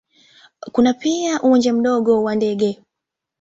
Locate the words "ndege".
2.35-2.81